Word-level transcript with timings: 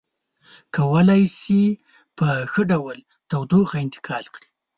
کولی 0.75 1.23
شي 1.39 1.61
په 2.17 2.27
ښه 2.51 2.61
ډول 2.71 2.97
تودوخه 3.29 3.77
انتقال 3.85 4.25
کړي. 4.35 4.47